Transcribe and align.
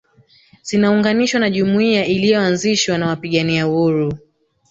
Zinaunganishwa 0.61 1.39
na 1.39 1.49
jumuiya 1.49 2.05
iliyoanzishwa 2.05 2.97
na 2.97 3.07
wapigania 3.07 3.67
uhuru 3.67 4.17